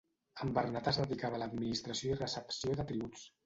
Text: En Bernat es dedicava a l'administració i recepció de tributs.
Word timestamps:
En 0.45 0.53
Bernat 0.57 0.89
es 0.93 0.99
dedicava 1.03 1.39
a 1.39 1.43
l'administració 1.43 2.17
i 2.17 2.19
recepció 2.25 2.79
de 2.83 2.91
tributs. 2.93 3.33